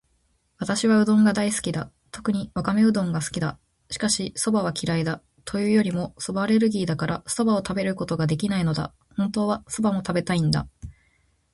[0.57, 1.91] 私はうどんが大好きだ。
[2.09, 3.59] 特にわかめうどんが好きだ。
[3.91, 5.21] しかし、蕎麦は嫌いだ。
[5.45, 8.95] というよりも蕎麦アレルギーだから、蕎麦を食べることができないのだ。
[9.15, 10.67] 本当は蕎麦も食べたいんだ。